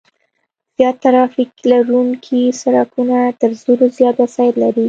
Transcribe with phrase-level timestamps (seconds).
[0.75, 4.79] زیات ترافیک لرونکي سرکونه تر زرو زیات وسایط لري